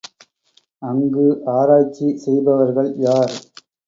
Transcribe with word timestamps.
அங்கு 0.81 1.25
ஆராய்ச்சி 1.55 2.07
செய்பவர்கள் 2.17 2.91
யார்? 2.99 3.35